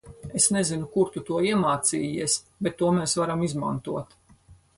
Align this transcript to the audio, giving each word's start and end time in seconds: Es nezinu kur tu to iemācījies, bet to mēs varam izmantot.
Es 0.37 0.45
nezinu 0.55 0.87
kur 0.95 1.11
tu 1.15 1.23
to 1.27 1.37
iemācījies, 1.49 2.39
bet 2.69 2.79
to 2.81 2.91
mēs 2.97 3.17
varam 3.21 3.45
izmantot. 3.51 4.19